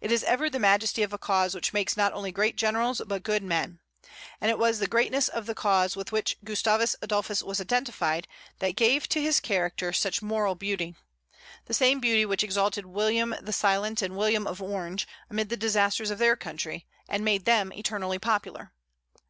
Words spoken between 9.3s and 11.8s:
character such moral beauty, that